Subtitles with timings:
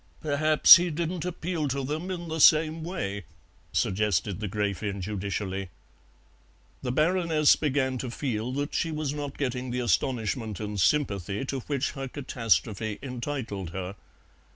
[0.21, 3.23] "Perhaps he didn't appeal to them in the same way,"
[3.71, 5.69] suggested the Gräfin judicially.
[6.81, 11.59] The Baroness began to feel that she was not getting the astonishment and sympathy to
[11.59, 13.93] which her catastrophe entitled her.